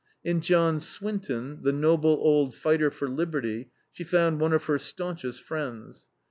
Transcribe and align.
In 0.23 0.41
John 0.41 0.79
Swinton, 0.79 1.61
the 1.61 1.71
noble 1.71 2.17
old 2.23 2.55
fighter 2.55 2.89
for 2.89 3.07
liberty, 3.07 3.69
she 3.91 4.03
found 4.03 4.41
one 4.41 4.51
of 4.51 4.63
her 4.63 4.79
staunchest 4.79 5.43
friends. 5.43 6.09